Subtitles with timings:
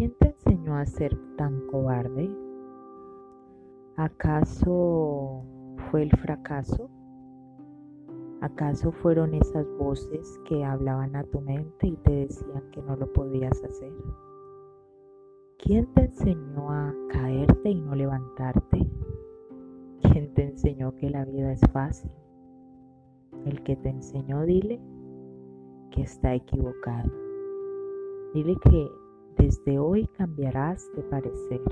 [0.00, 2.34] ¿Quién te enseñó a ser tan cobarde?
[3.96, 5.44] ¿Acaso
[5.90, 6.88] fue el fracaso?
[8.40, 13.12] ¿Acaso fueron esas voces que hablaban a tu mente y te decían que no lo
[13.12, 13.92] podías hacer?
[15.58, 18.88] ¿Quién te enseñó a caerte y no levantarte?
[20.00, 22.10] ¿Quién te enseñó que la vida es fácil?
[23.44, 24.80] El que te enseñó, dile
[25.90, 27.10] que está equivocado.
[28.32, 28.88] Dile que
[29.36, 31.62] desde hoy cambiarás de parecer.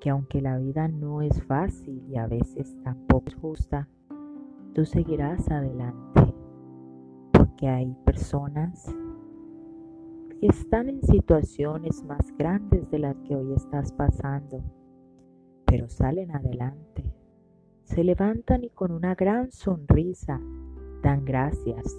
[0.00, 3.88] Que aunque la vida no es fácil y a veces tampoco es justa,
[4.74, 6.34] tú seguirás adelante.
[7.32, 8.86] Porque hay personas
[10.40, 14.62] que están en situaciones más grandes de las que hoy estás pasando,
[15.66, 17.04] pero salen adelante.
[17.84, 20.40] Se levantan y con una gran sonrisa
[21.02, 21.96] dan gracias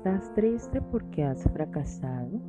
[0.00, 2.40] ¿Estás triste porque has fracasado?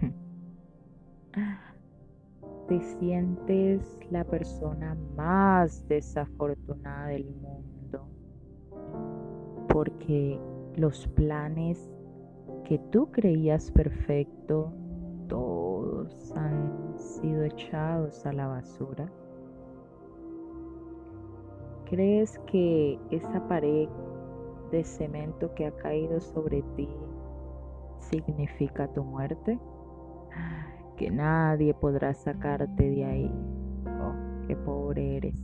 [2.66, 8.08] Te sientes la persona más desafortunada del mundo
[9.68, 10.40] porque
[10.76, 11.90] los planes
[12.64, 14.72] que tú creías perfecto,
[15.28, 19.12] todos han sido echados a la basura.
[21.84, 23.90] ¿Crees que esa pared
[24.72, 26.88] de cemento que ha caído sobre ti
[28.10, 29.58] significa tu muerte,
[30.96, 33.30] que nadie podrá sacarte de ahí.
[33.86, 35.40] Oh, qué pobre eres.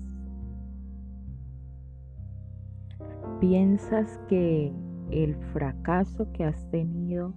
[3.40, 4.72] Piensas que
[5.10, 7.32] el fracaso que has tenido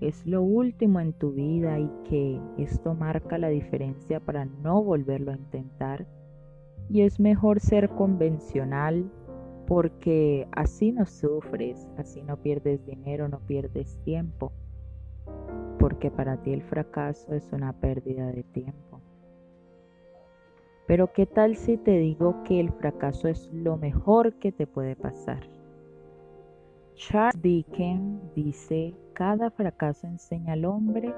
[0.00, 5.32] es lo último en tu vida y que esto marca la diferencia para no volverlo
[5.32, 6.06] a intentar.
[6.88, 9.10] Y es mejor ser convencional
[9.72, 14.52] porque así no sufres, así no pierdes dinero, no pierdes tiempo,
[15.78, 19.00] porque para ti el fracaso es una pérdida de tiempo.
[20.86, 24.94] Pero ¿qué tal si te digo que el fracaso es lo mejor que te puede
[24.94, 25.48] pasar?
[26.92, 31.14] Charles Dickens dice, cada fracaso enseña al hombre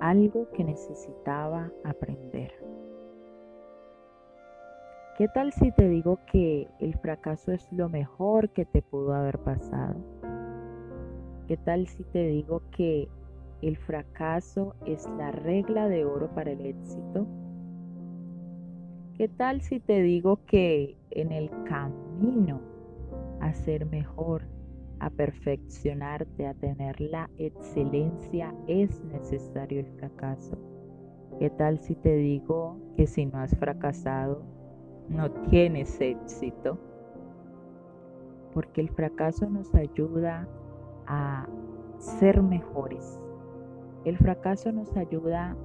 [0.00, 2.52] algo que necesitaba aprender.
[5.16, 9.38] ¿Qué tal si te digo que el fracaso es lo mejor que te pudo haber
[9.38, 9.96] pasado?
[11.46, 13.08] ¿Qué tal si te digo que
[13.60, 17.26] el fracaso es la regla de oro para el éxito?
[19.16, 22.62] ¿Qué tal si te digo que en el camino
[23.40, 24.44] a ser mejor,
[25.00, 30.56] a perfeccionarte, a tener la excelencia, es necesario el fracaso?
[31.38, 34.42] ¿Qué tal si te digo que si no has fracasado,
[35.10, 36.78] no tienes éxito.
[38.54, 40.48] Porque el fracaso nos ayuda
[41.06, 41.46] a
[41.98, 43.20] ser mejores.
[44.04, 45.56] El fracaso nos ayuda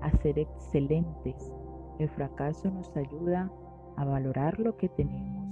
[0.00, 1.52] a ser excelentes.
[1.98, 3.50] El fracaso nos ayuda
[3.96, 5.50] a valorar lo que tenemos.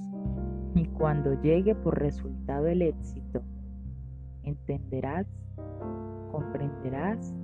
[0.74, 3.42] Y cuando llegue por resultado el éxito,
[4.44, 5.26] entenderás,
[6.30, 7.34] comprenderás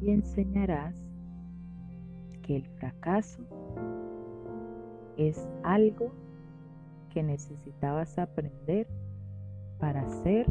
[0.00, 0.96] y enseñarás
[2.42, 3.42] que el fracaso
[5.18, 6.12] es algo
[7.12, 8.86] que necesitabas aprender
[9.78, 10.46] para ser